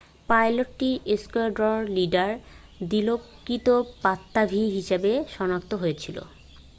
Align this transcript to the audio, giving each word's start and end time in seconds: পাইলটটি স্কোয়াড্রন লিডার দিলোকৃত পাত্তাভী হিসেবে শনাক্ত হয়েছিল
পাইলটটি 0.29 0.89
স্কোয়াড্রন 1.17 1.79
লিডার 1.95 2.31
দিলোকৃত 2.85 3.67
পাত্তাভী 4.01 4.63
হিসেবে 4.75 5.11
শনাক্ত 5.33 5.71
হয়েছিল 5.81 6.17